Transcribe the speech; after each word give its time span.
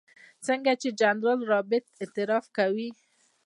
لکه 0.03 0.41
څنګه 0.47 0.71
چې 0.81 0.89
جنرال 0.99 1.39
رابرټس 1.51 1.91
اعتراف 2.01 2.45
کوي. 2.57 2.89